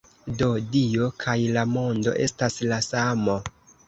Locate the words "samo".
2.87-3.37